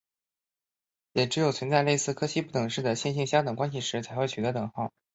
[1.29, 4.91] 只有存在类似于柯西不等式的线性相关关系时才会取得等号。